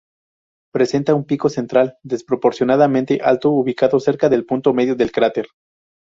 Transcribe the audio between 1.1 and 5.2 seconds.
un pico central desproporcionadamente alto, ubicado cerca del punto medio del